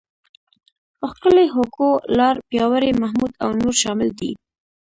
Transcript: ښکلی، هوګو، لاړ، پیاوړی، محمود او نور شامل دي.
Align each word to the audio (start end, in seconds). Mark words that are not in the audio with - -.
ښکلی، 1.09 1.47
هوګو، 1.55 1.89
لاړ، 2.17 2.35
پیاوړی، 2.49 2.91
محمود 3.01 3.31
او 3.43 3.49
نور 3.61 3.75
شامل 3.81 4.09
دي. 4.19 4.31